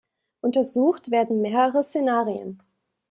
Untersucht 0.41 1.11
werden 1.11 1.41
mehrere 1.43 1.83
Szenarien. 1.83 2.57